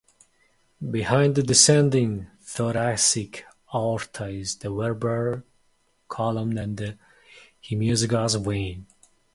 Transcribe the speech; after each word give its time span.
Behind 0.89 1.35
the 1.35 1.43
descending 1.43 2.25
thoracic 2.41 3.45
aorta 3.71 4.29
is 4.29 4.55
the 4.57 4.71
vertebral 4.71 5.43
column 6.07 6.57
and 6.57 6.75
the 6.77 6.97
hemiazygos 7.63 8.43
vein. 8.43 8.87